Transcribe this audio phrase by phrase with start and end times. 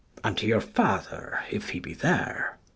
[0.23, 2.57] Unto your father, if he be there.